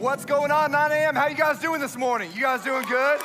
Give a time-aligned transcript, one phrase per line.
[0.00, 1.14] What's going on, 9 a.m.?
[1.14, 2.30] How you guys doing this morning?
[2.32, 3.20] You guys doing good?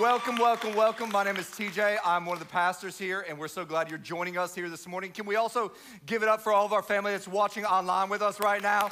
[0.00, 1.10] Welcome, welcome, welcome.
[1.10, 1.98] My name is TJ.
[2.06, 4.88] I'm one of the pastors here, and we're so glad you're joining us here this
[4.88, 5.12] morning.
[5.12, 5.72] Can we also
[6.06, 8.90] give it up for all of our family that's watching online with us right now?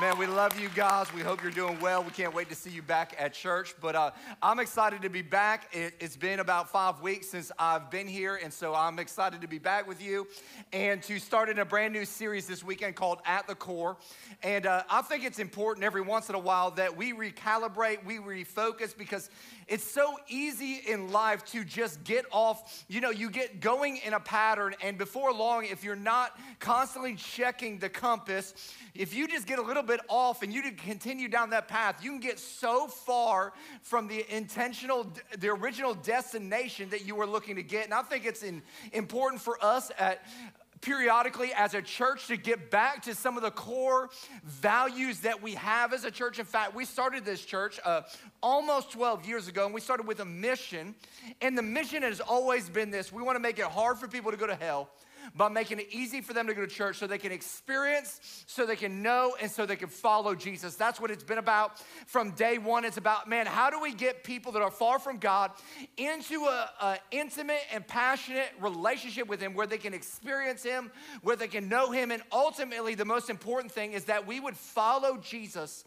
[0.00, 1.14] Man, we love you guys.
[1.14, 2.02] We hope you're doing well.
[2.02, 3.76] We can't wait to see you back at church.
[3.80, 4.10] But uh,
[4.42, 5.68] I'm excited to be back.
[5.72, 9.46] It, has been about five weeks since I've been here, and so I'm excited to
[9.46, 10.26] be back with you
[10.72, 13.96] and to start in a brand new series this weekend called At the Core.
[14.42, 18.16] And uh, I think it's important every once in a while that we recalibrate, we
[18.18, 19.30] refocus, because
[19.66, 22.84] it's so easy in life to just get off.
[22.88, 27.14] You know, you get going in a pattern, and before long, if you're not constantly
[27.14, 28.54] checking the compass,
[28.94, 32.10] if you just get a little bit off and you continue down that path, you
[32.10, 37.62] can get so far from the intentional, the original destination that you were looking to
[37.62, 37.84] get.
[37.84, 40.24] And I think it's in, important for us at
[40.84, 44.10] periodically as a church to get back to some of the core
[44.44, 46.38] values that we have as a church.
[46.38, 48.02] In fact, we started this church uh,
[48.42, 50.94] almost 12 years ago, and we started with a mission.
[51.40, 54.30] And the mission has always been this we want to make it hard for people
[54.30, 54.90] to go to hell
[55.34, 58.66] by making it easy for them to go to church so they can experience, so
[58.66, 60.74] they can know, and so they can follow Jesus.
[60.74, 62.84] That's what it's been about from day one.
[62.84, 65.50] It's about, man, how do we get people that are far from God
[65.96, 66.48] into
[66.80, 70.90] an intimate and passionate relationship with Him where they can experience Him,
[71.22, 74.56] where they can know Him, and ultimately, the most important thing is that we would
[74.56, 75.84] follow Jesus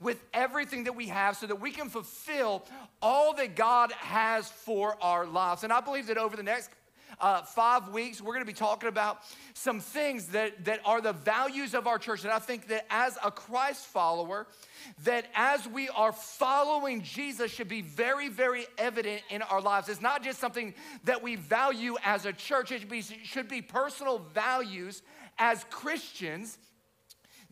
[0.00, 2.64] with everything that we have so that we can fulfill
[3.02, 5.64] all that God has for our lives.
[5.64, 6.70] And I believe that over the next
[7.20, 9.22] uh, five weeks, we're going to be talking about
[9.54, 12.24] some things that, that are the values of our church.
[12.24, 14.46] And I think that as a Christ follower,
[15.04, 19.88] that as we are following Jesus should be very, very evident in our lives.
[19.88, 23.62] It's not just something that we value as a church, it should be, should be
[23.62, 25.02] personal values
[25.38, 26.58] as Christians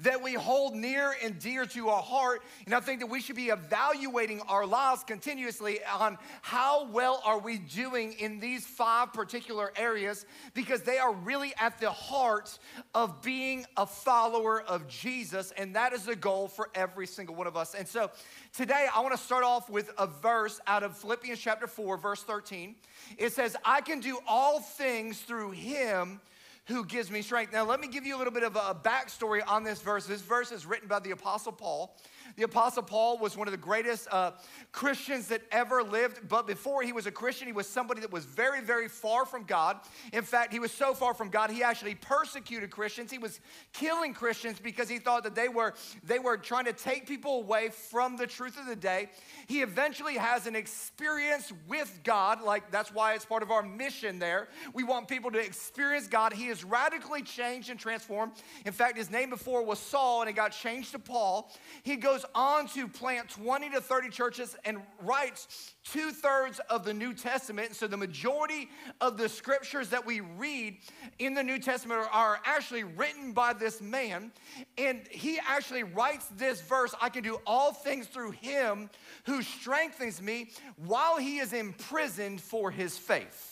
[0.01, 2.43] that we hold near and dear to our heart.
[2.67, 7.39] And I think that we should be evaluating our lives continuously on how well are
[7.39, 10.25] we doing in these five particular areas
[10.55, 12.59] because they are really at the heart
[12.95, 15.53] of being a follower of Jesus.
[15.57, 17.75] And that is the goal for every single one of us.
[17.75, 18.11] And so
[18.55, 22.23] today I want to start off with a verse out of Philippians chapter 4, verse
[22.23, 22.77] 13.
[23.17, 26.21] It says, I can do all things through him
[26.69, 27.53] who gives me strength.
[27.53, 30.07] Now, let me give you a little bit of a backstory on this verse.
[30.07, 31.97] This verse is written by the Apostle Paul.
[32.37, 34.33] The Apostle Paul was one of the greatest uh,
[34.73, 38.25] Christians that ever lived, but before he was a Christian, he was somebody that was
[38.25, 39.79] very, very far from God.
[40.13, 43.11] In fact, he was so far from God, he actually persecuted Christians.
[43.11, 43.41] He was
[43.73, 45.75] killing Christians because he thought that they were,
[46.05, 49.09] they were trying to take people away from the truth of the day.
[49.47, 54.19] He eventually has an experience with God, like that's why it's part of our mission
[54.19, 54.49] there.
[54.75, 56.33] We want people to experience God.
[56.33, 58.33] He is radically changed and transformed.
[58.65, 61.51] In fact, his name before was Saul, and it got changed to Paul.
[61.83, 66.95] He goes on to plant 20 to 30 churches and writes two thirds of the
[66.95, 67.75] New Testament.
[67.75, 68.69] So the majority
[69.01, 70.79] of the scriptures that we read
[71.19, 74.33] in the New Testament are actually written by this man.
[74.77, 78.91] And he actually writes this verse I can do all things through him
[79.25, 83.48] who strengthens me while he is imprisoned for his faith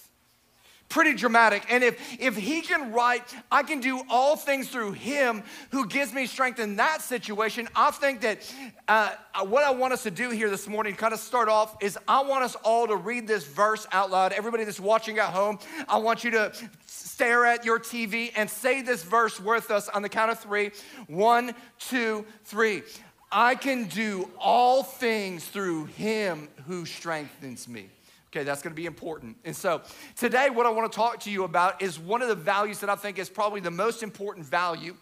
[0.88, 1.64] pretty dramatic.
[1.68, 6.12] And if, if he can write, I can do all things through him who gives
[6.12, 8.54] me strength in that situation, I think that
[8.88, 9.10] uh,
[9.46, 12.22] what I want us to do here this morning, kind of start off, is I
[12.22, 14.32] want us all to read this verse out loud.
[14.32, 15.58] Everybody that's watching at home,
[15.88, 16.52] I want you to
[16.86, 20.70] stare at your TV and say this verse with us on the count of three:
[21.08, 22.82] one, two, three.
[23.30, 27.88] I can do all things through him who strengthens me.
[28.36, 29.34] Okay, that's gonna be important.
[29.46, 29.80] And so
[30.14, 32.94] today, what I wanna talk to you about is one of the values that I
[32.94, 34.94] think is probably the most important value.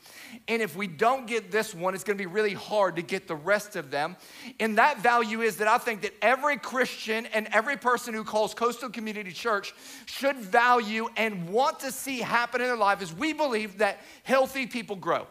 [0.47, 3.35] And if we don't get this one, it's gonna be really hard to get the
[3.35, 4.15] rest of them.
[4.61, 8.55] And that value is that I think that every Christian and every person who calls
[8.55, 9.75] Coastal Community Church
[10.07, 14.65] should value and want to see happen in their life is we believe that healthy
[14.65, 15.27] people grow.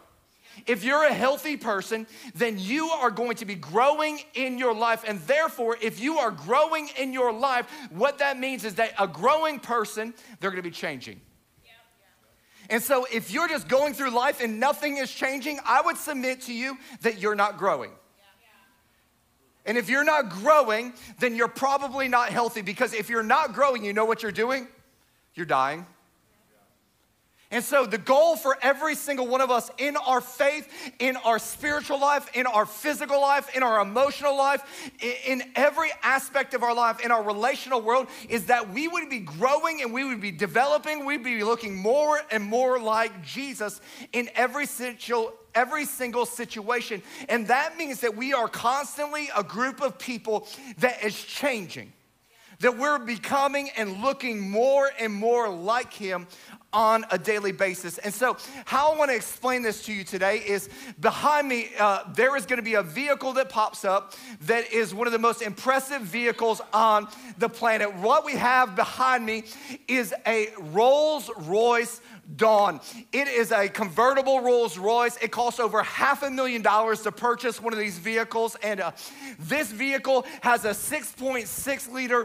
[0.66, 5.04] If you're a healthy person, then you are going to be growing in your life.
[5.06, 9.06] And therefore, if you are growing in your life, what that means is that a
[9.06, 11.20] growing person, they're going to be changing.
[12.70, 16.42] And so, if you're just going through life and nothing is changing, I would submit
[16.42, 17.90] to you that you're not growing.
[19.66, 23.84] And if you're not growing, then you're probably not healthy because if you're not growing,
[23.84, 24.68] you know what you're doing?
[25.34, 25.86] You're dying.
[27.54, 30.68] And so, the goal for every single one of us in our faith,
[30.98, 34.90] in our spiritual life, in our physical life, in our emotional life,
[35.24, 39.20] in every aspect of our life, in our relational world, is that we would be
[39.20, 43.80] growing and we would be developing, we'd be looking more and more like Jesus
[44.12, 47.04] in every situ- every single situation.
[47.28, 50.48] And that means that we are constantly a group of people
[50.78, 51.92] that is changing
[52.60, 56.26] that we're becoming and looking more and more like Him
[56.74, 57.96] on a daily basis.
[57.98, 58.36] And so,
[58.66, 60.68] how I want to explain this to you today is
[61.00, 64.92] behind me, uh, there is going to be a vehicle that pops up that is
[64.92, 67.94] one of the most impressive vehicles on the planet.
[67.94, 69.44] What we have behind me
[69.86, 72.00] is a Rolls Royce
[72.36, 72.80] Dawn.
[73.12, 75.16] It is a convertible Rolls Royce.
[75.18, 78.56] It costs over half a million dollars to purchase one of these vehicles.
[78.62, 78.92] And uh,
[79.38, 82.24] this vehicle has a 6.6 liter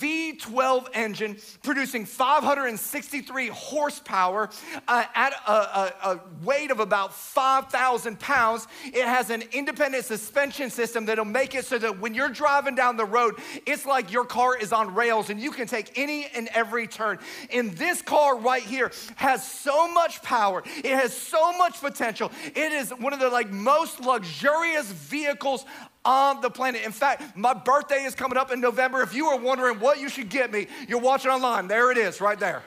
[0.00, 8.66] V12 engine producing 563 horsepower uh, at a, a, a weight of about 5,000 pounds.
[8.84, 12.96] It has an independent suspension system that'll make it so that when you're driving down
[12.96, 13.36] the road,
[13.66, 17.18] it's like your car is on rails and you can take any and every turn.
[17.52, 20.62] And this car right here has so much power.
[20.78, 22.30] It has so much potential.
[22.44, 25.64] It is one of the like most luxurious vehicles
[26.04, 26.82] on the planet.
[26.84, 29.02] In fact, my birthday is coming up in November.
[29.02, 31.68] If you are wondering what you should get me, you're watching online.
[31.68, 32.62] There it is, right there.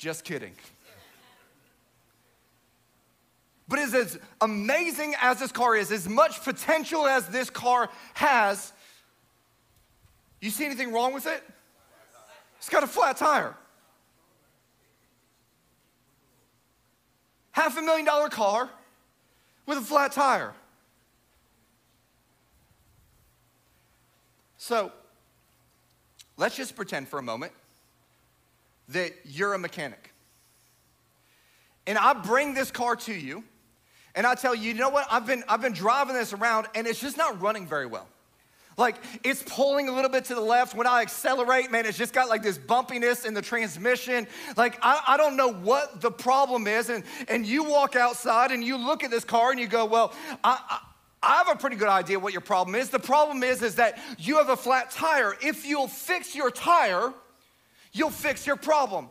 [0.00, 0.54] Just kidding.
[3.68, 8.72] But as, as amazing as this car is, as much potential as this car has,
[10.40, 11.42] you see anything wrong with it?
[12.56, 13.54] It's got a flat tire.
[17.50, 18.70] half a million dollar car
[19.66, 20.54] with a flat tire.
[24.56, 24.92] So
[26.38, 27.52] let's just pretend for a moment
[28.90, 30.12] that you're a mechanic.
[31.86, 33.44] And I bring this car to you,
[34.14, 35.06] and I tell you, you know what?
[35.10, 38.06] I've been, I've been driving this around, and it's just not running very well.
[38.76, 40.74] Like it's pulling a little bit to the left.
[40.74, 44.26] When I accelerate, man, it's just got like this bumpiness in the transmission.
[44.56, 46.88] Like I, I don't know what the problem is.
[46.88, 50.14] And, and you walk outside and you look at this car and you go, well,
[50.42, 50.78] I, I
[51.22, 52.88] I have a pretty good idea what your problem is.
[52.88, 55.36] The problem is, is that you have a flat tire.
[55.42, 57.12] If you'll fix your tire,
[57.92, 59.08] you'll fix your problem.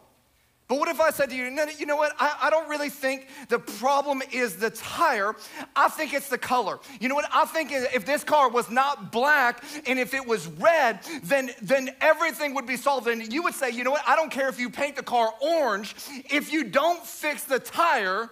[0.69, 2.13] But what if I said to you, no, you know what?
[2.19, 5.33] I, I, don't really think the problem is the tire.
[5.75, 6.79] I think it's the color.
[6.99, 7.27] You know what?
[7.33, 11.89] I think if this car was not black and if it was red, then, then
[12.01, 13.07] everything would be solved.
[13.07, 14.03] And you would say, you know what?
[14.07, 15.95] I don't care if you paint the car orange.
[16.29, 18.29] If you don't fix the tire,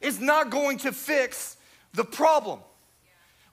[0.00, 1.56] it's not going to fix
[1.92, 2.60] the problem.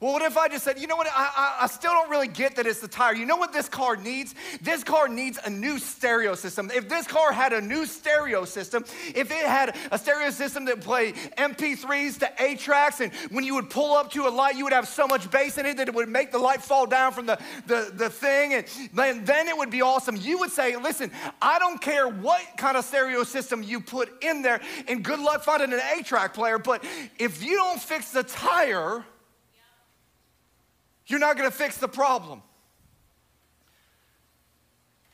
[0.01, 2.29] Well, what if I just said, you know what, I, I, I, still don't really
[2.29, 3.13] get that it's the tire.
[3.13, 4.33] You know what this car needs?
[4.61, 6.71] This car needs a new stereo system.
[6.73, 10.79] If this car had a new stereo system, if it had a stereo system that
[10.79, 14.63] played MP3s to 8 tracks, and when you would pull up to a light, you
[14.63, 17.11] would have so much bass in it that it would make the light fall down
[17.11, 17.37] from the,
[17.67, 20.15] the, the thing, and then, then it would be awesome.
[20.15, 21.11] You would say, listen,
[21.41, 25.43] I don't care what kind of stereo system you put in there, and good luck
[25.43, 26.85] finding an 8 track player, but
[27.17, 29.03] if you don't fix the tire,
[31.09, 32.41] you're not going to fix the problem.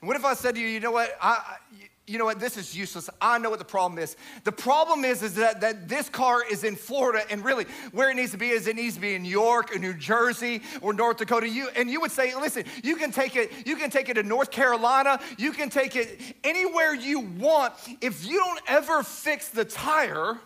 [0.01, 1.57] What if I said to you, you know what, I,
[2.05, 3.09] you know what, this is useless.
[3.19, 4.15] I know what the problem is.
[4.43, 8.15] The problem is, is that, that this car is in Florida, and really where it
[8.15, 11.17] needs to be is it needs to be in York or New Jersey or North
[11.17, 11.49] Dakota.
[11.49, 14.23] You, and you would say, listen, you can take it, you can take it to
[14.23, 17.73] North Carolina, you can take it anywhere you want.
[18.01, 20.37] If you don't ever fix the tire,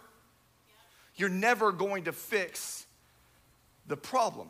[1.18, 2.86] you're never going to fix
[3.88, 4.47] the problem.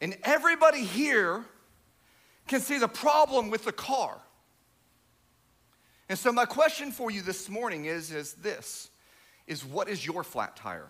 [0.00, 1.44] And everybody here
[2.46, 4.18] can see the problem with the car.
[6.08, 8.90] And so my question for you this morning is, is this
[9.46, 10.88] is what is your flat tire?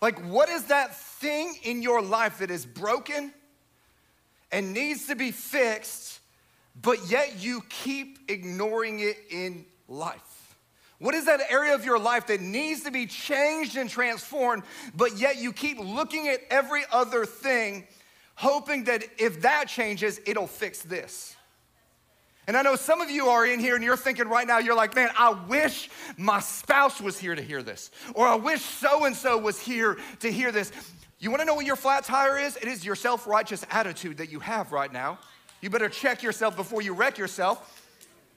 [0.00, 3.32] Like, what is that thing in your life that is broken
[4.50, 6.18] and needs to be fixed,
[6.80, 10.31] but yet you keep ignoring it in life?
[11.02, 14.62] What is that area of your life that needs to be changed and transformed,
[14.94, 17.88] but yet you keep looking at every other thing,
[18.36, 21.34] hoping that if that changes, it'll fix this?
[22.46, 24.76] And I know some of you are in here and you're thinking right now, you're
[24.76, 29.04] like, man, I wish my spouse was here to hear this, or I wish so
[29.04, 30.70] and so was here to hear this.
[31.18, 32.56] You wanna know what your flat tire is?
[32.58, 35.18] It is your self righteous attitude that you have right now.
[35.60, 37.90] You better check yourself before you wreck yourself,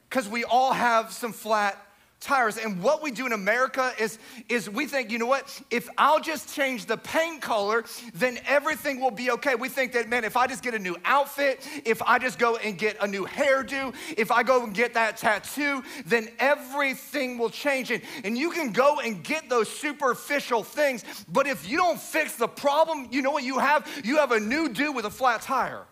[0.10, 1.80] because we all have some flat
[2.20, 2.58] tires.
[2.58, 4.20] And what we do in America is,
[4.50, 5.62] is we think, you know what?
[5.70, 9.56] If I'll just change the paint color, then everything will be okay.
[9.56, 12.58] We think that, man, if I just get a new outfit, if I just go
[12.58, 17.50] and get a new hairdo, if I go and get that tattoo, then everything will
[17.50, 17.92] change.
[17.92, 22.36] And, and you can go and get those superficial things, but if you don't fix
[22.36, 23.88] the problem, you know what you have?
[24.04, 25.86] You have a new dude with a flat tire.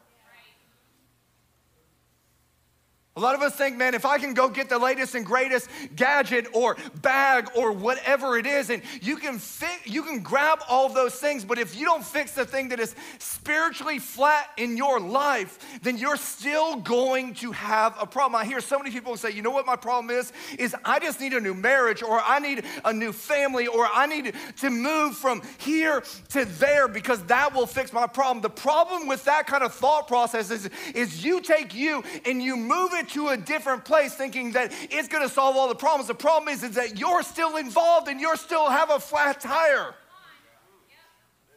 [3.15, 5.69] A lot of us think, man, if I can go get the latest and greatest
[5.95, 10.89] gadget or bag or whatever it is, and you can fit, you can grab all
[10.89, 14.99] those things, but if you don't fix the thing that is spiritually flat in your
[14.99, 18.41] life, then you're still going to have a problem.
[18.41, 20.33] I hear so many people say, you know what my problem is?
[20.57, 24.07] Is I just need a new marriage, or I need a new family, or I
[24.07, 28.41] need to move from here to there because that will fix my problem.
[28.41, 32.57] The problem with that kind of thought process is, is you take you and you
[32.57, 36.07] move it to a different place thinking that it's gonna solve all the problems.
[36.07, 39.95] The problem is, is that you're still involved and you're still have a flat tire.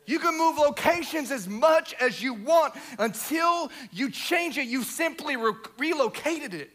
[0.07, 4.67] You can move locations as much as you want until you change it.
[4.67, 6.71] You simply re- relocated it.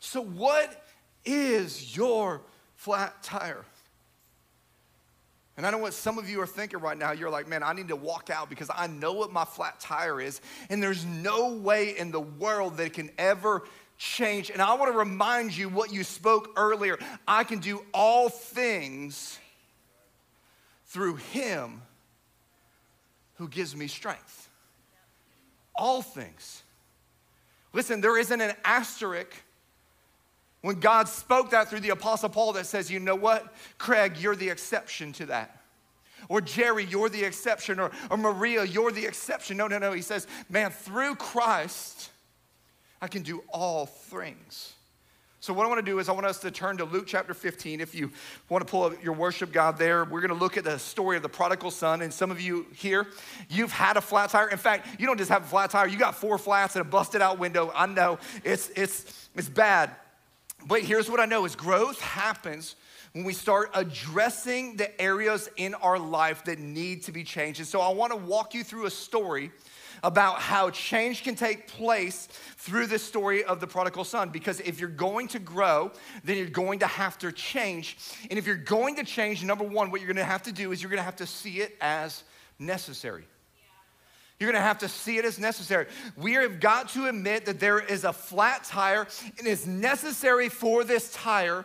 [0.00, 0.82] So, what
[1.24, 2.40] is your
[2.76, 3.64] flat tire?
[5.58, 7.10] And I know what some of you are thinking right now.
[7.10, 10.20] You're like, man, I need to walk out because I know what my flat tire
[10.20, 10.40] is.
[10.70, 13.64] And there's no way in the world that it can ever
[13.96, 14.50] change.
[14.50, 16.96] And I want to remind you what you spoke earlier.
[17.26, 19.36] I can do all things
[20.86, 21.82] through Him
[23.34, 24.48] who gives me strength.
[25.74, 26.62] All things.
[27.72, 29.34] Listen, there isn't an asterisk
[30.62, 34.36] when God spoke that through the Apostle Paul, that says, you know what, Craig, you're
[34.36, 35.62] the exception to that.
[36.28, 37.78] Or Jerry, you're the exception.
[37.78, 39.56] Or, or Maria, you're the exception.
[39.56, 39.92] No, no, no.
[39.92, 42.10] He says, man, through Christ,
[43.00, 44.74] I can do all things.
[45.40, 47.32] So, what I want to do is, I want us to turn to Luke chapter
[47.32, 47.80] 15.
[47.80, 48.10] If you
[48.48, 51.16] want to pull up your worship God there, we're going to look at the story
[51.16, 52.02] of the prodigal son.
[52.02, 53.06] And some of you here,
[53.48, 54.48] you've had a flat tire.
[54.48, 56.88] In fact, you don't just have a flat tire, you got four flats and a
[56.88, 57.70] busted out window.
[57.72, 59.92] I know it's, it's, it's bad.
[60.66, 62.76] But here's what I know is growth happens
[63.12, 67.60] when we start addressing the areas in our life that need to be changed.
[67.60, 69.50] And so I want to walk you through a story
[70.02, 74.28] about how change can take place through the story of the prodigal son.
[74.30, 75.90] Because if you're going to grow,
[76.24, 77.96] then you're going to have to change.
[78.30, 80.72] And if you're going to change, number one, what you're going to have to do
[80.72, 82.22] is you're going to have to see it as
[82.58, 83.24] necessary.
[84.38, 85.86] You're gonna have to see it as necessary.
[86.16, 89.06] We have got to admit that there is a flat tire
[89.38, 91.64] and it's necessary for this tire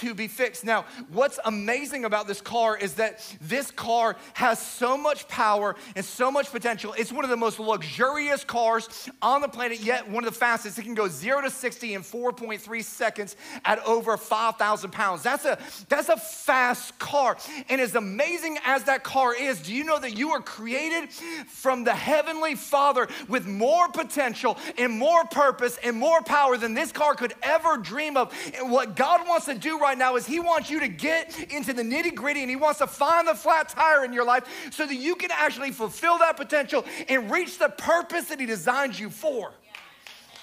[0.00, 0.64] to be fixed.
[0.64, 6.04] Now, what's amazing about this car is that this car has so much power and
[6.04, 6.94] so much potential.
[6.96, 10.78] It's one of the most luxurious cars on the planet, yet one of the fastest.
[10.78, 15.22] It can go 0 to 60 in 4.3 seconds at over 5,000 pounds.
[15.22, 15.58] That's a,
[15.88, 17.36] that's a fast car.
[17.68, 21.10] And as amazing as that car is, do you know that you are created
[21.48, 26.92] from the Heavenly Father with more potential and more purpose and more power than this
[26.92, 28.32] car could ever dream of?
[28.56, 31.72] And what God wants to do right now is He wants you to get into
[31.72, 34.86] the nitty gritty and He wants to find the flat tire in your life so
[34.86, 39.10] that you can actually fulfill that potential and reach the purpose that He designed you
[39.10, 39.52] for.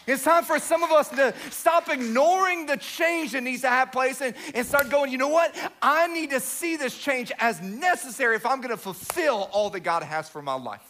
[0.06, 3.92] It's time for some of us to stop ignoring the change that needs to have
[3.92, 5.56] place and, and start going, you know what?
[5.82, 10.02] I need to see this change as necessary if I'm gonna fulfill all that God
[10.02, 10.82] has for my life.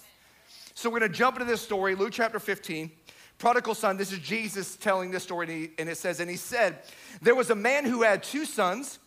[0.73, 2.91] So we're gonna jump into this story, Luke chapter 15
[3.39, 6.37] prodigal son, this is Jesus telling this story, and, he, and it says, And he
[6.37, 6.83] said,
[7.21, 8.99] There was a man who had two sons.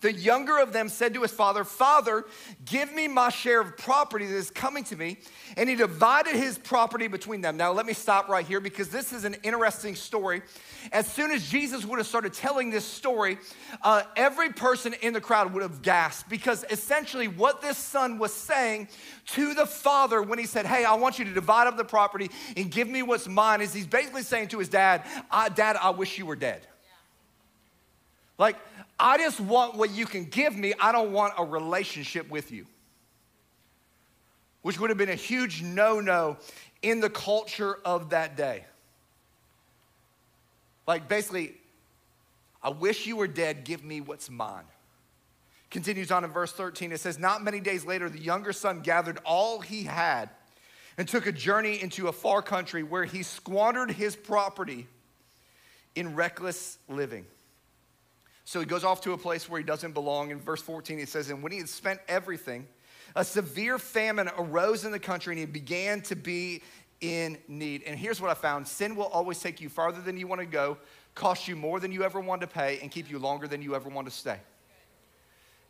[0.00, 2.24] The younger of them said to his father, Father,
[2.64, 5.18] give me my share of property that is coming to me.
[5.56, 7.56] And he divided his property between them.
[7.56, 10.40] Now, let me stop right here because this is an interesting story.
[10.92, 13.38] As soon as Jesus would have started telling this story,
[13.82, 18.32] uh, every person in the crowd would have gasped because essentially what this son was
[18.32, 18.88] saying
[19.26, 22.30] to the father when he said, Hey, I want you to divide up the property
[22.56, 25.02] and give me what's mine, is he's basically saying to his dad,
[25.54, 26.66] Dad, I wish you were dead.
[28.40, 28.56] Like,
[28.98, 30.72] I just want what you can give me.
[30.80, 32.64] I don't want a relationship with you.
[34.62, 36.38] Which would have been a huge no no
[36.80, 38.64] in the culture of that day.
[40.86, 41.52] Like, basically,
[42.62, 43.64] I wish you were dead.
[43.64, 44.64] Give me what's mine.
[45.68, 46.92] Continues on in verse 13.
[46.92, 50.30] It says, Not many days later, the younger son gathered all he had
[50.96, 54.86] and took a journey into a far country where he squandered his property
[55.94, 57.26] in reckless living.
[58.50, 60.32] So he goes off to a place where he doesn't belong.
[60.32, 62.66] In verse 14, he says, And when he had spent everything,
[63.14, 66.60] a severe famine arose in the country and he began to be
[67.00, 67.84] in need.
[67.84, 70.48] And here's what I found sin will always take you farther than you want to
[70.48, 70.78] go,
[71.14, 73.76] cost you more than you ever want to pay, and keep you longer than you
[73.76, 74.40] ever want to stay.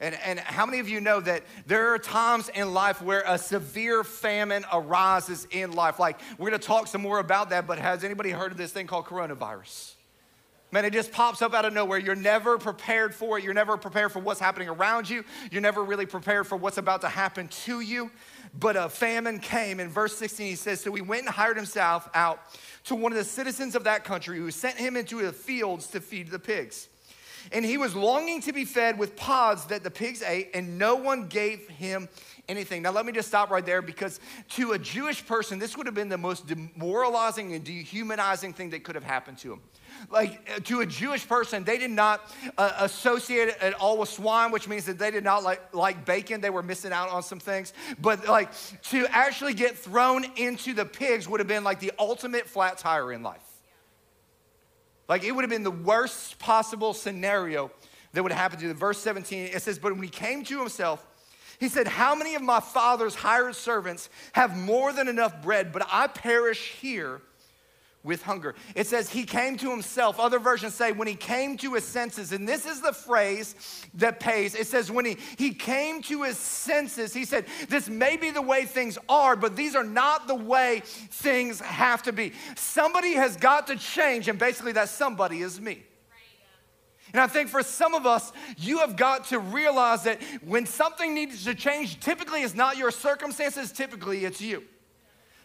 [0.00, 3.36] And, and how many of you know that there are times in life where a
[3.36, 5.98] severe famine arises in life?
[5.98, 8.86] Like, we're gonna talk some more about that, but has anybody heard of this thing
[8.86, 9.96] called coronavirus?
[10.72, 11.98] Man, it just pops up out of nowhere.
[11.98, 13.44] You're never prepared for it.
[13.44, 15.24] You're never prepared for what's happening around you.
[15.50, 18.10] You're never really prepared for what's about to happen to you.
[18.58, 19.80] But a famine came.
[19.80, 22.40] In verse 16, he says, So he went and hired himself out
[22.84, 26.00] to one of the citizens of that country who sent him into the fields to
[26.00, 26.89] feed the pigs.
[27.52, 30.94] And he was longing to be fed with pods that the pigs ate, and no
[30.94, 32.08] one gave him
[32.48, 32.82] anything.
[32.82, 34.20] Now, let me just stop right there because
[34.50, 38.84] to a Jewish person, this would have been the most demoralizing and dehumanizing thing that
[38.84, 39.60] could have happened to him.
[40.10, 44.08] Like uh, to a Jewish person, they did not uh, associate it at all with
[44.08, 46.40] swine, which means that they did not like, like bacon.
[46.40, 47.72] They were missing out on some things.
[48.00, 48.50] But like
[48.84, 53.12] to actually get thrown into the pigs would have been like the ultimate flat tire
[53.12, 53.49] in life.
[55.10, 57.72] Like it would have been the worst possible scenario
[58.12, 58.72] that would happen to you.
[58.74, 61.04] Verse 17, it says, But when he came to himself,
[61.58, 65.84] he said, How many of my father's hired servants have more than enough bread, but
[65.90, 67.22] I perish here
[68.02, 68.54] with hunger.
[68.74, 70.18] It says he came to himself.
[70.18, 72.32] Other versions say when he came to his senses.
[72.32, 73.54] And this is the phrase
[73.94, 74.54] that pays.
[74.54, 78.42] It says when he, he came to his senses, he said, This may be the
[78.42, 82.32] way things are, but these are not the way things have to be.
[82.56, 85.84] Somebody has got to change, and basically that somebody is me.
[87.12, 91.12] And I think for some of us, you have got to realize that when something
[91.12, 94.62] needs to change, typically it's not your circumstances, typically it's you.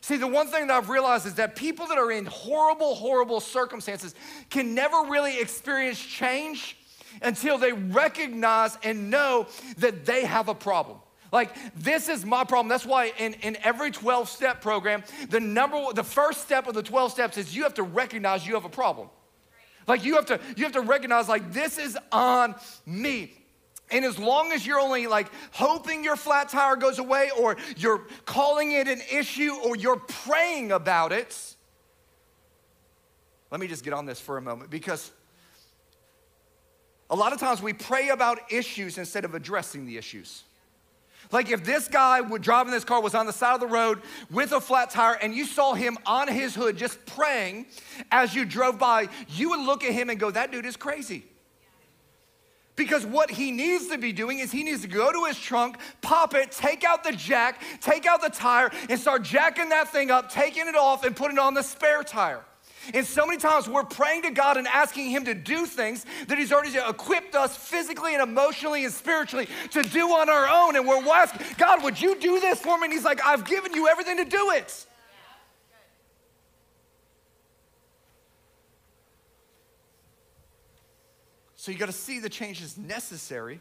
[0.05, 3.39] See, the one thing that I've realized is that people that are in horrible, horrible
[3.39, 4.13] circumstances
[4.51, 6.77] can never really experience change
[7.23, 9.47] until they recognize and know
[9.79, 10.99] that they have a problem.
[11.31, 12.67] Like, this is my problem.
[12.67, 16.83] That's why in, in every 12 step program, the number the first step of the
[16.83, 19.09] 12 steps is you have to recognize you have a problem.
[19.87, 22.53] Like you have to you have to recognize like this is on
[22.85, 23.33] me.
[23.91, 28.07] And as long as you're only like hoping your flat tire goes away, or you're
[28.25, 31.55] calling it an issue, or you're praying about it,
[33.51, 35.11] let me just get on this for a moment because
[37.09, 40.43] a lot of times we pray about issues instead of addressing the issues.
[41.31, 44.01] Like if this guy would driving this car was on the side of the road
[44.29, 47.67] with a flat tire and you saw him on his hood just praying
[48.11, 51.25] as you drove by, you would look at him and go, that dude is crazy.
[52.75, 55.77] Because what he needs to be doing is he needs to go to his trunk,
[56.01, 60.11] pop it, take out the jack, take out the tire, and start jacking that thing
[60.11, 62.41] up, taking it off, and putting on the spare tire.
[62.93, 66.37] And so many times we're praying to God and asking Him to do things that
[66.37, 70.75] He's already equipped us physically and emotionally and spiritually to do on our own.
[70.75, 72.85] And we're asking, God, would you do this for me?
[72.85, 74.85] And He's like, I've given you everything to do it.
[81.65, 83.59] So you got to see the change is necessary.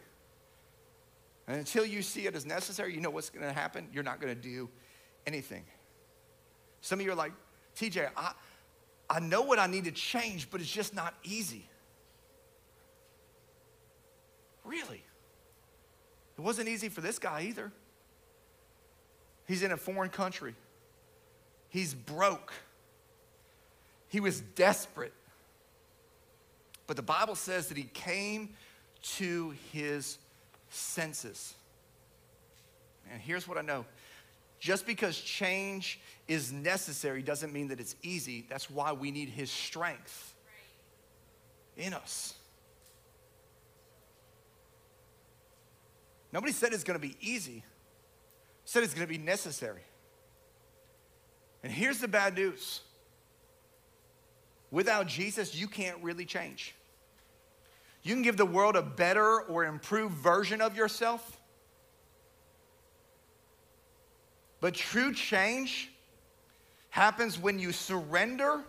[1.49, 3.89] And until you see it as necessary, you know what's going to happen?
[3.95, 4.69] You're not going to do
[5.27, 5.65] anything.
[6.83, 7.33] Some of you are like,
[7.79, 8.33] TJ, I,
[9.09, 11.67] I know what I need to change, but it's just not easy.
[14.65, 15.03] Really?
[16.37, 17.73] It wasn't easy for this guy either.
[19.49, 20.55] He's in a foreign country,
[21.71, 22.53] he's broke,
[24.09, 25.15] he was desperate.
[26.87, 28.51] But the Bible says that he came
[29.17, 30.19] to his
[30.71, 31.55] senses.
[33.11, 33.85] And here's what I know
[34.61, 38.47] just because change is necessary doesn't mean that it's easy.
[38.49, 40.35] That's why we need his strength
[41.77, 42.35] in us.
[46.33, 47.63] Nobody said it's going to be easy.
[48.65, 49.83] Said it's going to be necessary.
[51.63, 52.81] And here's the bad news.
[54.75, 56.75] Without Jesus, you can't really change.
[58.03, 61.41] You can give the world a better or improved version of yourself.
[64.61, 65.93] But true change
[66.91, 68.65] happens when you surrender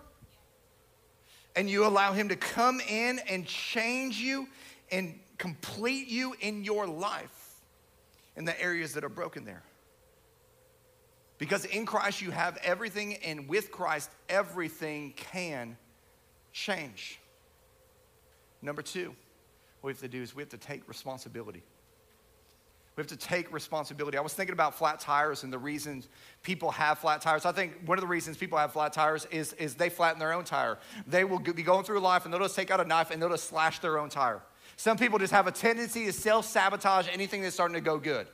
[1.56, 4.48] and you allow Him to come in and change you
[4.92, 7.56] and complete you in your life
[8.36, 9.64] in the areas that are broken there.
[11.40, 15.76] Because in Christ you have everything, and with Christ, everything can
[16.56, 17.20] change.
[18.62, 19.10] Number two,
[19.82, 21.62] what we have to do is we have to take responsibility.
[22.96, 24.18] We have to take responsibility.
[24.18, 26.08] I was thinking about flat tires and the reasons
[26.44, 27.46] people have flat tires.
[27.46, 30.32] I think one of the reasons people have flat tires is, is they flatten their
[30.32, 30.80] own tire.
[31.06, 33.30] They will be going through life and they'll just take out a knife and they'll
[33.30, 34.42] just slash their own tire.
[34.78, 38.28] Some people just have a tendency to self sabotage anything that's starting to go good.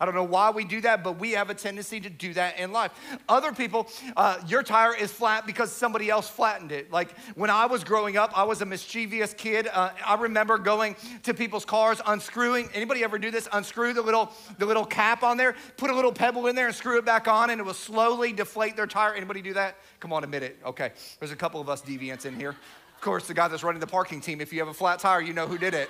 [0.00, 2.58] I don't know why we do that, but we have a tendency to do that
[2.58, 2.92] in life.
[3.28, 6.92] Other people, uh, your tire is flat because somebody else flattened it.
[6.92, 9.68] Like when I was growing up, I was a mischievous kid.
[9.72, 12.68] Uh, I remember going to people's cars, unscrewing.
[12.74, 13.48] Anybody ever do this?
[13.52, 16.74] Unscrew the little the little cap on there, put a little pebble in there, and
[16.74, 19.14] screw it back on, and it will slowly deflate their tire.
[19.14, 19.76] Anybody do that?
[20.00, 20.58] Come on, admit it.
[20.64, 22.50] Okay, there's a couple of us deviants in here.
[22.50, 24.40] Of course, the guy that's running the parking team.
[24.40, 25.88] If you have a flat tire, you know who did it.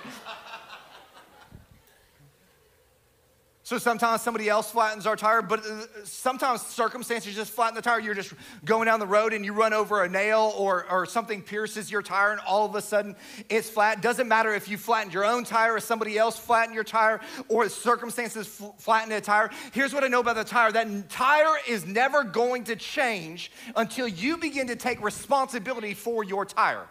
[3.69, 7.99] So sometimes somebody else flattens our tire, but uh, sometimes circumstances just flatten the tire.
[7.99, 8.33] You're just
[8.65, 12.01] going down the road and you run over a nail or, or something pierces your
[12.01, 13.15] tire and all of a sudden
[13.47, 14.01] it's flat.
[14.01, 17.69] Doesn't matter if you flattened your own tire or somebody else flattened your tire or
[17.69, 18.47] circumstances
[18.79, 19.51] flattened a tire.
[19.71, 24.07] Here's what I know about the tire that tire is never going to change until
[24.07, 26.87] you begin to take responsibility for your tire.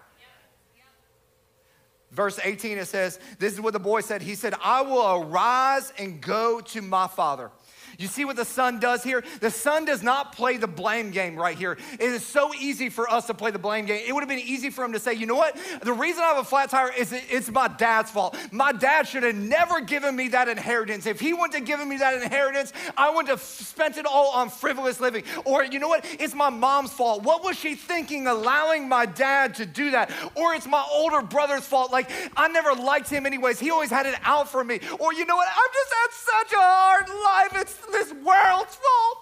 [2.11, 4.23] Verse 18, it says, This is what the boy said.
[4.23, 7.51] He said, I will arise and go to my father.
[7.99, 9.25] You see what the son does here?
[9.41, 11.77] The son does not play the blame game right here.
[11.95, 14.01] It is so easy for us to play the blame game.
[14.07, 15.59] It would have been easy for him to say, you know what?
[15.83, 18.37] The reason I have a flat tire is it's my dad's fault.
[18.53, 21.07] My dad should have never given me that inheritance.
[21.07, 24.49] If he wouldn't have given me that inheritance, I wouldn't have spent it all on
[24.49, 25.25] frivolous living.
[25.45, 26.05] Or you know what?
[26.21, 27.25] It's my mom's fault.
[27.25, 30.13] What was she thinking allowing my dad to do that?
[30.37, 31.91] Or it's my older brother's fault.
[31.91, 33.59] Like, I never liked him anyways.
[33.59, 34.79] He always had it out for me.
[35.01, 35.49] Or you know what?
[35.49, 37.61] I've just had such a hard life.
[37.61, 39.18] It's this world's fault.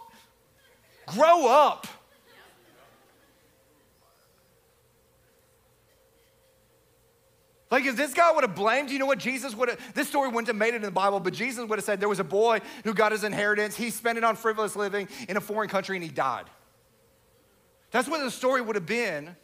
[1.07, 1.87] Grow up.
[7.71, 10.29] Like if this guy would have blamed, you know what Jesus would have, this story
[10.29, 12.25] wouldn't have made it in the Bible, but Jesus would have said there was a
[12.25, 15.97] boy who got his inheritance, he spent it on frivolous living in a foreign country
[15.97, 16.47] and he died.
[17.91, 19.35] That's what the story would have been.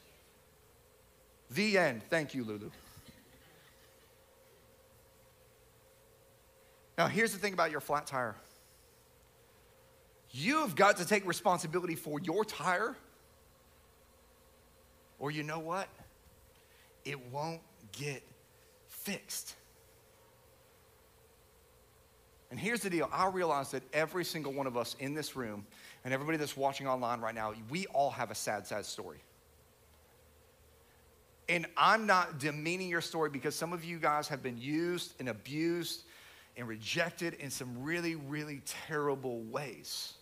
[1.51, 2.03] The end.
[2.09, 2.71] Thank you, Lulu.
[6.97, 8.37] Now, here's the thing about your flat tire.
[10.33, 12.97] You've got to take responsibility for your tire,
[15.19, 15.89] or you know what?
[17.05, 17.61] It won't
[17.93, 18.23] get
[18.89, 19.55] fixed.
[22.51, 25.67] And here's the deal I realize that every single one of us in this room
[26.05, 29.19] and everybody that's watching online right now, we all have a sad, sad story.
[31.49, 35.29] And I'm not demeaning your story because some of you guys have been used and
[35.29, 36.05] abused
[36.57, 40.15] and rejected in some really, really terrible ways.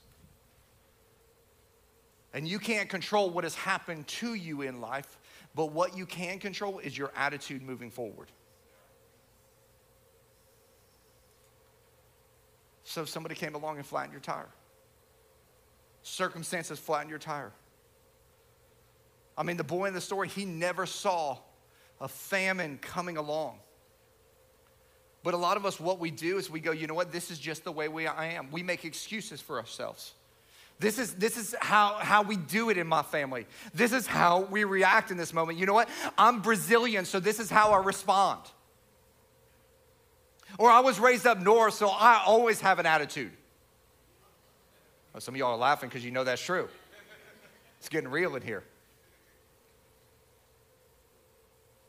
[2.32, 5.18] And you can't control what has happened to you in life,
[5.54, 8.28] but what you can control is your attitude moving forward.
[12.84, 14.48] So somebody came along and flattened your tire.
[16.02, 17.52] Circumstances flattened your tire.
[19.36, 21.38] I mean, the boy in the story, he never saw
[22.00, 23.58] a famine coming along.
[25.22, 27.30] But a lot of us, what we do is we go, you know what, this
[27.30, 28.50] is just the way we, I am.
[28.50, 30.14] We make excuses for ourselves.
[30.80, 33.46] This is, this is how, how we do it in my family.
[33.74, 35.58] This is how we react in this moment.
[35.58, 35.90] You know what?
[36.16, 38.40] I'm Brazilian, so this is how I respond.
[40.58, 43.30] Or I was raised up north, so I always have an attitude.
[45.12, 46.68] Well, some of y'all are laughing because you know that's true.
[47.78, 48.64] It's getting real in here.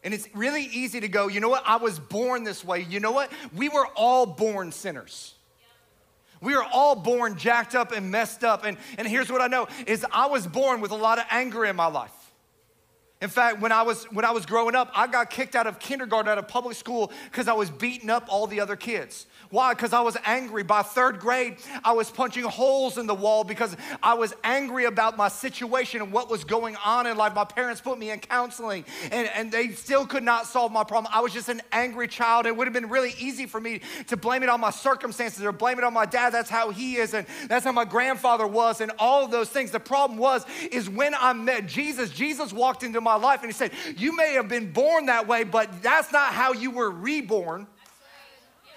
[0.04, 1.64] And it's really easy to go, you know what?
[1.66, 2.82] I was born this way.
[2.90, 3.32] You know what?
[3.56, 5.36] We were all born sinners.
[6.42, 8.66] We are all born jacked up and messed up.
[8.66, 11.66] And, and here's what I know is I was born with a lot of anger
[11.66, 12.12] in my life.
[13.22, 15.78] In fact, when I was when I was growing up, I got kicked out of
[15.78, 19.28] kindergarten out of public school because I was beating up all the other kids.
[19.52, 19.74] Why?
[19.74, 20.64] Because I was angry.
[20.64, 25.18] By third grade, I was punching holes in the wall because I was angry about
[25.18, 27.36] my situation and what was going on in life.
[27.36, 31.12] My parents put me in counseling and, and they still could not solve my problem.
[31.14, 32.46] I was just an angry child.
[32.46, 35.52] It would have been really easy for me to blame it on my circumstances or
[35.52, 36.32] blame it on my dad.
[36.32, 39.72] That's how he is, and that's how my grandfather was, and all of those things.
[39.72, 43.54] The problem was, is when I met Jesus, Jesus walked into my life and he
[43.54, 47.68] said, You may have been born that way, but that's not how you were reborn.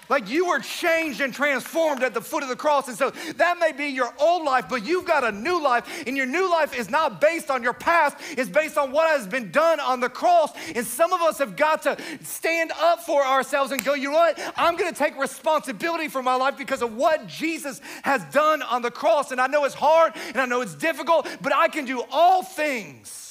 [0.09, 2.87] Like you were changed and transformed at the foot of the cross.
[2.87, 6.03] And so that may be your old life, but you've got a new life.
[6.05, 9.27] And your new life is not based on your past, it's based on what has
[9.27, 10.51] been done on the cross.
[10.75, 14.17] And some of us have got to stand up for ourselves and go, you know
[14.17, 14.39] what?
[14.55, 18.81] I'm going to take responsibility for my life because of what Jesus has done on
[18.81, 19.31] the cross.
[19.31, 22.43] And I know it's hard and I know it's difficult, but I can do all
[22.43, 23.24] things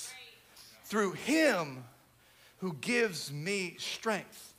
[0.84, 1.84] through Him
[2.58, 4.54] who gives me strength.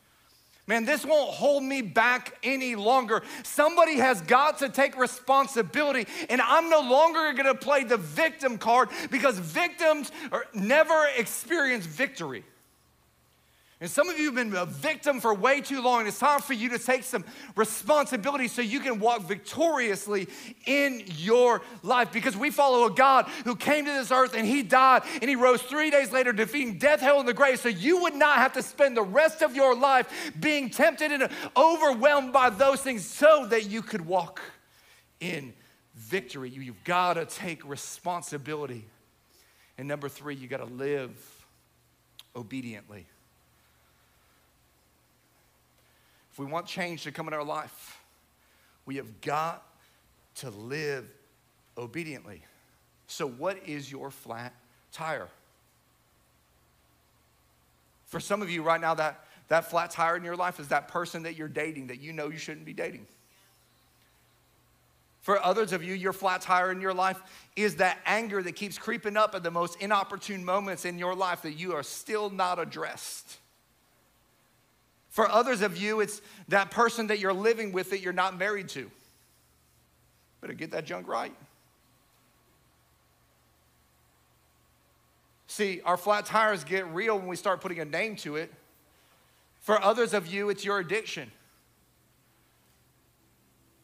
[0.67, 3.21] Man, this won't hold me back any longer.
[3.43, 8.89] Somebody has got to take responsibility, and I'm no longer gonna play the victim card
[9.11, 10.11] because victims
[10.53, 12.43] never experience victory.
[13.81, 16.53] And some of you have been a victim for way too long, it's time for
[16.53, 17.25] you to take some
[17.57, 20.29] responsibility so you can walk victoriously
[20.65, 22.13] in your life.
[22.13, 25.35] Because we follow a God who came to this earth and He died and He
[25.35, 27.59] rose three days later, defeating death, hell, and the grave.
[27.59, 31.29] So you would not have to spend the rest of your life being tempted and
[31.57, 34.41] overwhelmed by those things so that you could walk
[35.19, 35.53] in
[35.95, 36.49] victory.
[36.49, 38.85] You've got to take responsibility.
[39.77, 41.11] And number three, you got to live
[42.37, 43.05] obediently.
[46.35, 47.97] If we want change to come in our life,
[48.85, 49.63] we have got
[50.35, 51.09] to live
[51.77, 52.41] obediently.
[53.07, 54.51] So, what is your flat
[54.91, 55.29] tire?
[58.07, 60.89] For some of you right now, that, that flat tire in your life is that
[60.89, 63.07] person that you're dating that you know you shouldn't be dating.
[65.21, 67.21] For others of you, your flat tire in your life
[67.55, 71.43] is that anger that keeps creeping up at the most inopportune moments in your life
[71.43, 73.37] that you are still not addressed.
[75.15, 78.67] For others of you, it's that person that you're living with that you're not married
[78.69, 78.91] to.
[80.41, 81.33] Better get that junk right.
[85.47, 88.51] See, our flat tires get real when we start putting a name to it.
[89.61, 91.31] For others of you, it's your addiction.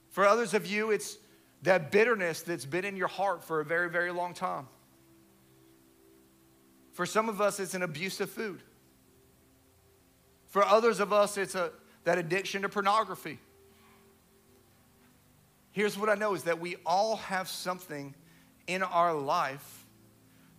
[0.10, 1.18] For others of you, it's
[1.62, 4.68] that bitterness that's been in your heart for a very, very long time.
[6.92, 8.62] For some of us, it's an abuse of food.
[10.52, 11.72] For others of us, it's a,
[12.04, 13.40] that addiction to pornography.
[15.72, 18.14] Here's what I know is that we all have something
[18.68, 19.86] in our life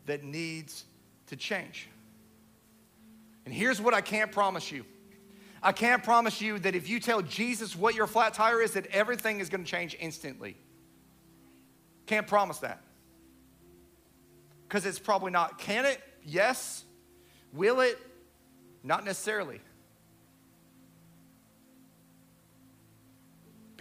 [0.07, 0.85] that needs
[1.26, 1.88] to change.
[3.44, 4.87] And here's what I can't promise you
[5.62, 8.87] I can't promise you that if you tell Jesus what your flat tire is, that
[8.87, 10.57] everything is going to change instantly.
[12.07, 12.81] Can't promise that.
[14.66, 15.59] Because it's probably not.
[15.59, 16.00] Can it?
[16.24, 16.83] Yes.
[17.52, 17.98] Will it?
[18.83, 19.61] Not necessarily.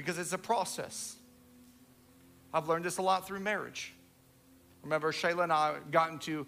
[0.02, 1.16] Because it's a process.
[2.52, 3.94] I've learned this a lot through marriage.
[4.82, 6.48] Remember, Shayla and I got into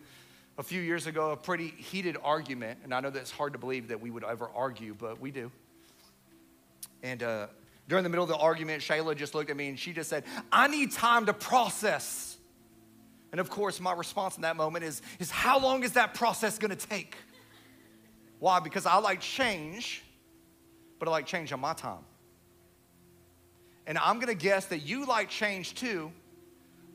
[0.58, 3.60] a few years ago a pretty heated argument, and I know that it's hard to
[3.60, 5.52] believe that we would ever argue, but we do.
[7.04, 7.48] And uh,
[7.88, 10.24] during the middle of the argument, Shayla just looked at me and she just said,
[10.52, 12.38] I need time to process.
[13.32, 16.58] And of course, my response in that moment is, is how long is that process
[16.58, 17.18] gonna take?
[18.40, 18.60] Why?
[18.60, 20.04] Because I like change,
[20.98, 22.04] but I like change on my time.
[23.86, 26.12] And I'm gonna guess that you like change too,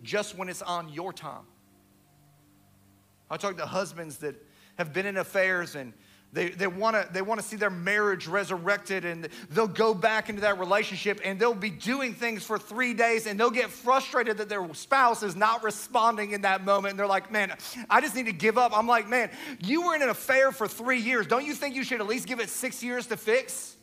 [0.02, 1.44] just when it's on your time.
[3.30, 4.34] I talk to husbands that
[4.78, 5.92] have been in affairs and
[6.32, 10.58] they, they wanna, they wanna see their marriage resurrected and they'll go back into that
[10.58, 14.66] relationship and they'll be doing things for three days and they'll get frustrated that their
[14.74, 16.92] spouse is not responding in that moment.
[16.92, 17.54] And they're like, man,
[17.88, 18.76] I just need to give up.
[18.76, 21.26] I'm like, man, you were in an affair for three years.
[21.26, 23.76] Don't you think you should at least give it six years to fix?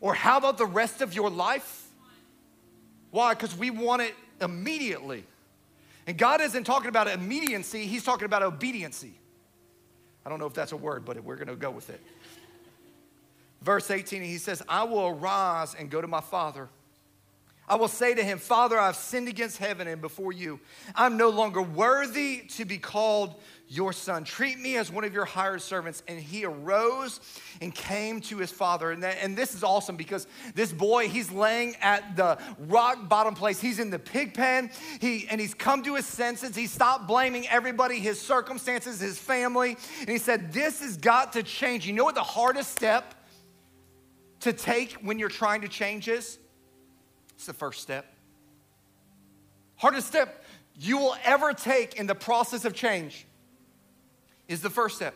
[0.00, 1.83] Or how about the rest of your life?
[3.14, 3.32] Why?
[3.32, 5.22] Because we want it immediately.
[6.08, 9.14] And God isn't talking about immediacy, He's talking about obediency.
[10.26, 12.00] I don't know if that's a word, but we're going to go with it.
[13.62, 16.68] Verse 18, he says, I will arise and go to my father.
[17.68, 20.58] I will say to him, Father, I've sinned against heaven and before you.
[20.96, 24.24] I'm no longer worthy to be called your son.
[24.24, 26.02] Treat me as one of your hired servants.
[26.06, 27.20] And he arose
[27.60, 28.90] and came to his father.
[28.90, 33.34] And, that, and this is awesome because this boy, he's laying at the rock bottom
[33.34, 33.60] place.
[33.60, 34.70] He's in the pig pen.
[35.00, 36.54] He, and he's come to his senses.
[36.54, 39.76] He stopped blaming everybody, his circumstances, his family.
[40.00, 41.86] And he said, This has got to change.
[41.86, 43.14] You know what the hardest step
[44.40, 46.38] to take when you're trying to change is?
[47.34, 48.06] It's the first step.
[49.76, 50.44] Hardest step
[50.76, 53.26] you will ever take in the process of change
[54.48, 55.14] is the first step.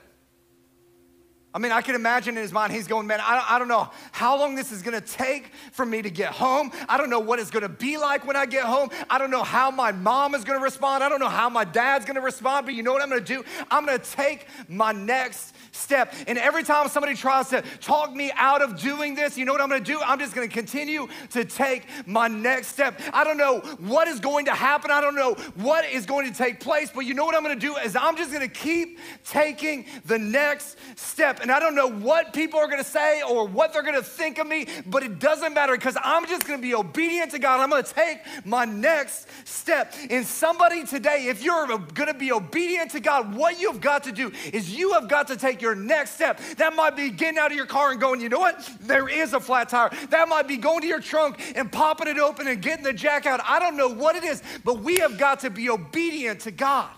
[1.55, 3.89] I mean, I can imagine in his mind, he's going, man, I, I don't know
[4.13, 6.71] how long this is gonna take for me to get home.
[6.89, 8.91] I don't know what it's gonna be like when I get home.
[9.09, 11.03] I don't know how my mom is gonna respond.
[11.03, 13.43] I don't know how my dad's gonna respond, but you know what I'm gonna do?
[13.71, 16.15] I'm gonna take my next step.
[16.27, 19.63] And every time somebody tries to talk me out of doing this, you know what
[19.63, 20.01] I'm gonna do?
[20.05, 23.01] I'm just gonna continue to take my next step.
[23.15, 26.37] I don't know what is going to happen, I don't know what is going to
[26.37, 29.87] take place, but you know what I'm gonna do is I'm just gonna keep taking
[30.05, 31.38] the next step.
[31.41, 34.47] And I don't know what people are gonna say or what they're gonna think of
[34.47, 37.61] me, but it doesn't matter because I'm just gonna be obedient to God.
[37.61, 39.95] I'm gonna take my next step.
[40.11, 44.33] And somebody today, if you're gonna be obedient to God, what you've got to do
[44.53, 46.41] is you have got to take your next step.
[46.57, 48.69] That might be getting out of your car and going, you know what?
[48.81, 49.91] There is a flat tire.
[50.11, 53.27] That might be going to your trunk and popping it open and getting the jack
[53.27, 53.41] out.
[53.45, 56.91] I don't know what it is, but we have got to be obedient to God.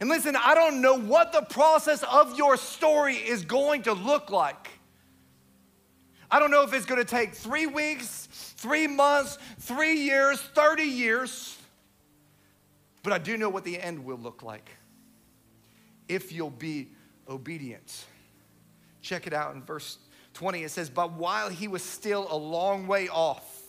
[0.00, 4.30] And listen, I don't know what the process of your story is going to look
[4.30, 4.70] like.
[6.30, 10.84] I don't know if it's going to take three weeks, three months, three years, 30
[10.84, 11.58] years,
[13.02, 14.70] but I do know what the end will look like
[16.08, 16.88] if you'll be
[17.28, 18.04] obedient.
[19.02, 19.98] Check it out in verse
[20.34, 20.64] 20.
[20.64, 23.59] It says, But while he was still a long way off,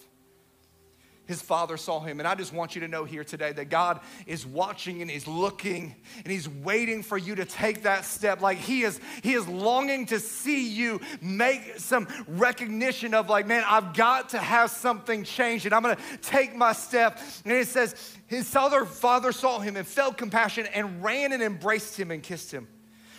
[1.31, 2.19] his father saw him.
[2.19, 5.27] And I just want you to know here today that God is watching and He's
[5.27, 8.41] looking and He's waiting for you to take that step.
[8.41, 13.63] Like He is, He is longing to see you make some recognition of, like, man,
[13.65, 17.17] I've got to have something change and I'm gonna take my step.
[17.45, 21.97] And it says, his other father saw him and felt compassion and ran and embraced
[21.97, 22.67] him and kissed him.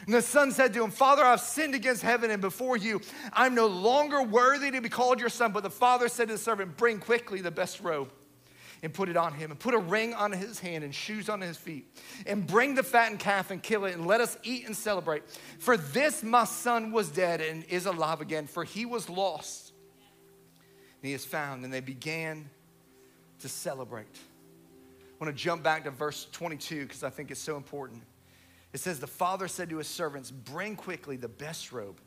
[0.06, 3.00] And the son said to him, Father, I've sinned against heaven and before you.
[3.32, 5.52] I'm no longer worthy to be called your son.
[5.52, 8.12] But the father said to the servant, Bring quickly the best robe
[8.82, 11.40] and put it on him, and put a ring on his hand and shoes on
[11.40, 11.86] his feet,
[12.26, 15.22] and bring the fattened calf and kill it, and let us eat and celebrate.
[15.60, 19.72] For this my son was dead and is alive again, for he was lost
[21.02, 21.64] and he is found.
[21.64, 22.48] And they began
[23.40, 24.06] to celebrate.
[24.06, 28.02] I want to jump back to verse 22 because I think it's so important.
[28.72, 32.00] It says, The father said to his servants, Bring quickly the best robe,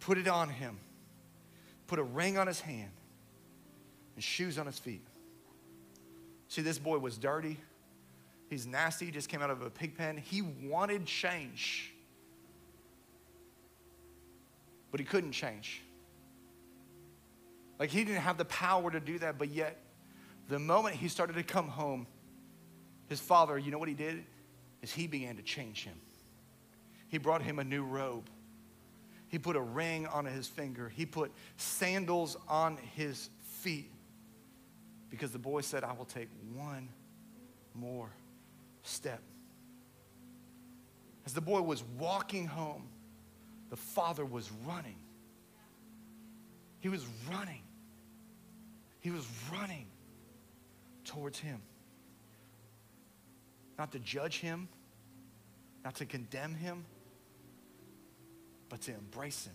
[0.00, 0.78] put it on him,
[1.86, 2.90] put a ring on his hand,
[4.14, 5.06] and shoes on his feet.
[6.48, 7.58] See, this boy was dirty.
[8.48, 9.10] He's nasty.
[9.10, 10.16] Just came out of a pig pen.
[10.16, 11.92] He wanted change,
[14.90, 15.82] but he couldn't change.
[17.78, 19.78] Like he didn't have the power to do that, but yet,
[20.48, 22.06] the moment he started to come home,
[23.08, 24.24] his father, you know what he did?
[24.86, 25.96] Is he began to change him.
[27.08, 28.30] He brought him a new robe.
[29.26, 30.88] He put a ring on his finger.
[30.88, 33.28] He put sandals on his
[33.62, 33.90] feet
[35.10, 36.88] because the boy said, I will take one
[37.74, 38.10] more
[38.84, 39.20] step.
[41.24, 42.86] As the boy was walking home,
[43.70, 45.00] the father was running.
[46.78, 47.62] He was running.
[49.00, 49.88] He was running
[51.04, 51.60] towards him
[53.78, 54.68] not to judge him,
[55.86, 56.84] not to condemn him,
[58.68, 59.54] but to embrace him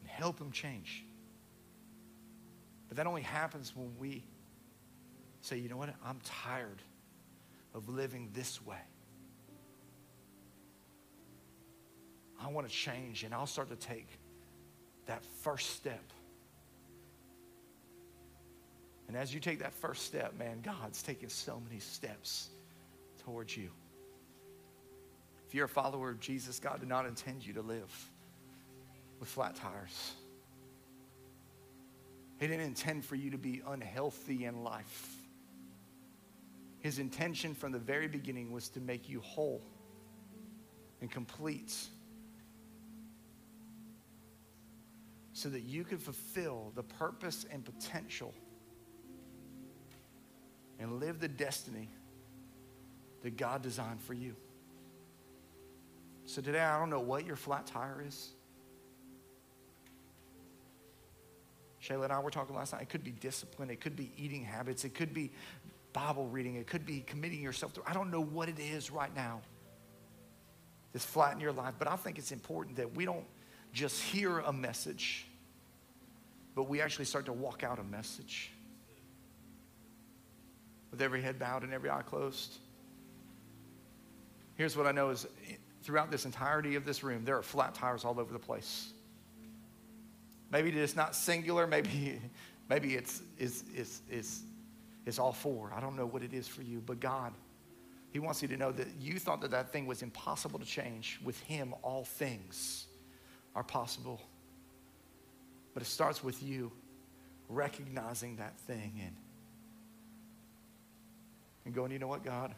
[0.00, 1.04] and help him change.
[2.88, 4.24] But that only happens when we
[5.40, 6.82] say, you know what, I'm tired
[7.74, 8.82] of living this way.
[12.44, 14.08] I want to change, and I'll start to take
[15.06, 16.02] that first step
[19.06, 22.48] and as you take that first step, man, God's taking so many steps
[23.22, 23.68] towards you.
[25.52, 28.10] If you're a follower of Jesus, God did not intend you to live
[29.20, 30.14] with flat tires.
[32.40, 35.14] He didn't intend for you to be unhealthy in life.
[36.78, 39.60] His intention from the very beginning was to make you whole
[41.02, 41.76] and complete
[45.34, 48.32] so that you could fulfill the purpose and potential
[50.78, 51.90] and live the destiny
[53.20, 54.34] that God designed for you.
[56.32, 58.30] So today, I don't know what your flat tire is.
[61.82, 62.80] Shayla and I were talking last night.
[62.80, 63.68] It could be discipline.
[63.68, 64.86] It could be eating habits.
[64.86, 65.30] It could be
[65.92, 66.54] Bible reading.
[66.54, 67.82] It could be committing yourself to.
[67.86, 69.42] I don't know what it is right now
[70.94, 73.26] that's flat in your life, but I think it's important that we don't
[73.74, 75.26] just hear a message,
[76.54, 78.52] but we actually start to walk out a message
[80.90, 82.56] with every head bowed and every eye closed.
[84.54, 85.26] Here's what I know is
[85.82, 88.92] throughout this entirety of this room, there are flat tires all over the place.
[90.50, 92.20] Maybe it's not singular, maybe,
[92.68, 94.42] maybe it's, it's, it's, it's,
[95.06, 95.72] it's all four.
[95.74, 97.32] I don't know what it is for you, but God,
[98.10, 101.20] He wants you to know that you thought that that thing was impossible to change.
[101.24, 102.86] With Him, all things
[103.54, 104.20] are possible.
[105.74, 106.70] But it starts with you
[107.48, 109.16] recognizing that thing and
[111.64, 112.54] and going, you know what, God?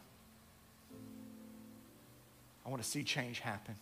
[2.65, 3.75] I want to see change happen.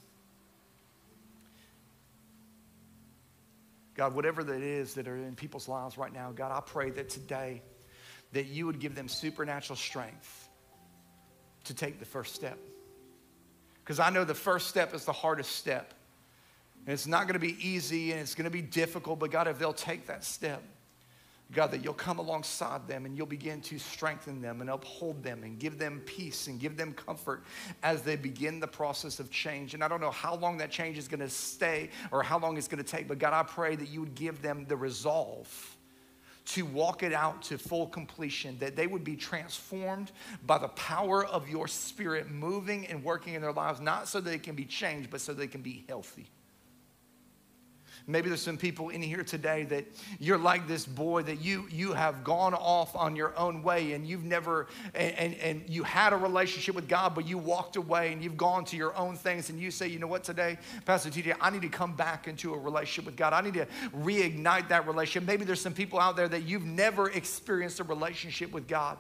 [3.96, 7.10] God, whatever that is that are in people's lives right now, God, I pray that
[7.10, 7.62] today
[8.34, 10.50] that you would give them supernatural strength
[11.66, 12.58] to take the first step.
[13.84, 15.94] Because I know the first step is the hardest step.
[16.86, 19.48] And it's not going to be easy and it's going to be difficult, but God,
[19.48, 20.62] if they'll take that step,
[21.54, 25.44] God, that you'll come alongside them and you'll begin to strengthen them and uphold them
[25.44, 27.44] and give them peace and give them comfort
[27.84, 29.74] as they begin the process of change.
[29.74, 32.58] And I don't know how long that change is going to stay or how long
[32.58, 35.78] it's going to take, but God, I pray that you would give them the resolve
[36.46, 40.12] to walk it out to full completion, that they would be transformed
[40.46, 44.38] by the power of your spirit moving and working in their lives, not so they
[44.38, 46.30] can be changed, but so they can be healthy.
[48.06, 49.86] Maybe there's some people in here today that
[50.20, 54.06] you're like this boy that you you have gone off on your own way and
[54.06, 58.12] you've never and, and, and you had a relationship with God, but you walked away
[58.12, 61.10] and you've gone to your own things and you say, you know what, today, Pastor
[61.10, 63.32] TJ, I need to come back into a relationship with God.
[63.32, 65.26] I need to reignite that relationship.
[65.26, 68.98] Maybe there's some people out there that you've never experienced a relationship with God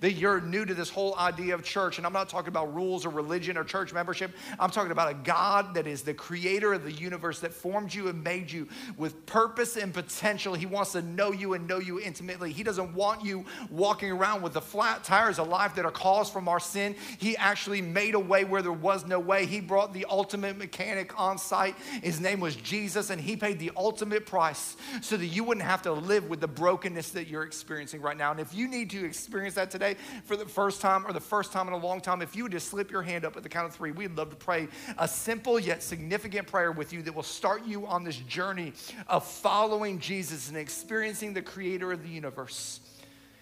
[0.00, 1.98] that you're new to this whole idea of church.
[1.98, 4.32] And I'm not talking about rules or religion or church membership.
[4.58, 8.08] I'm talking about a God that is the creator of the universe that formed you
[8.08, 10.54] and made you with purpose and potential.
[10.54, 12.52] He wants to know you and know you intimately.
[12.52, 16.32] He doesn't want you walking around with the flat tires of life that are caused
[16.32, 16.96] from our sin.
[17.18, 19.46] He actually made a way where there was no way.
[19.46, 21.76] He brought the ultimate mechanic on site.
[22.02, 25.82] His name was Jesus, and He paid the ultimate price so that you wouldn't have
[25.82, 28.30] to live with the brokenness that you're experiencing right now.
[28.30, 31.52] And if you need to experience that today for the first time or the first
[31.52, 33.48] time in a long time, if you would just slip your hand up at the
[33.48, 34.68] count of three, we'd love to pray
[34.98, 38.72] a simple yet significant prayer with you that will start you on this journey
[39.08, 42.80] of following Jesus and experiencing the creator of the universe.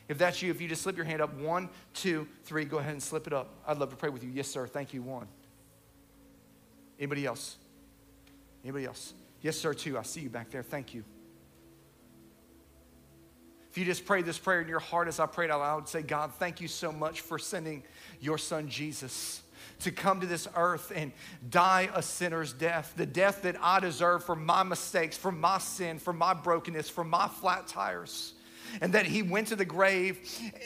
[0.08, 2.92] If that's you, if you just slip your hand up, one, two, three, go ahead
[2.92, 3.50] and slip it up.
[3.66, 4.30] I'd love to pray with you.
[4.30, 4.66] Yes, sir.
[4.66, 5.02] Thank you.
[5.02, 5.28] One.
[6.98, 7.56] Anybody else?
[8.64, 9.14] Anybody else?
[9.42, 9.98] Yes, sir, two.
[9.98, 10.62] I see you back there.
[10.62, 11.04] Thank you.
[13.72, 16.02] If you just pray this prayer in your heart as I prayed out loud, say,
[16.02, 17.82] God, thank you so much for sending
[18.20, 19.40] your son Jesus
[19.80, 21.10] to come to this earth and
[21.48, 25.98] die a sinner's death, the death that I deserve for my mistakes, for my sin,
[25.98, 28.34] for my brokenness, for my flat tires.
[28.82, 30.20] And that he went to the grave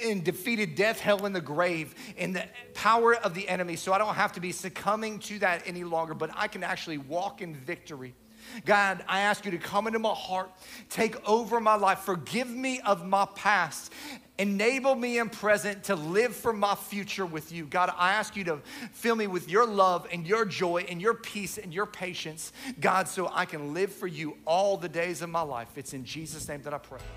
[0.05, 2.43] and defeated death, hell, and the grave in the
[2.75, 3.77] power of the enemy.
[3.77, 6.99] So I don't have to be succumbing to that any longer, but I can actually
[6.99, 8.17] walk in victory
[8.64, 10.51] God, I ask you to come into my heart,
[10.88, 13.92] take over my life, forgive me of my past,
[14.38, 17.64] enable me in present to live for my future with you.
[17.64, 18.59] God, I ask you to
[18.92, 23.09] fill me with your love and your joy and your peace and your patience, God,
[23.09, 25.68] so I can live for you all the days of my life.
[25.76, 27.01] It's in Jesus' name that I pray.